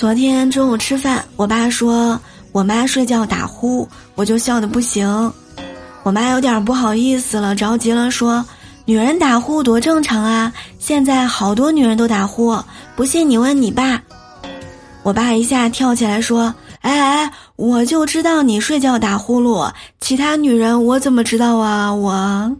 [0.00, 2.18] 昨天中午吃饭我爸说
[2.52, 5.30] 我妈睡觉打呼我就笑得不行。
[6.04, 8.42] 我妈有点不好意思了着急了说
[8.86, 12.58] 女人打呼多正常啊现在好多女人都打呼
[12.96, 14.02] 不信你问你爸。
[15.02, 19.70] 我爸一下跳起来说哎哎我就知道你睡觉打呼噜
[20.00, 22.56] 其他女人我怎么知道啊我？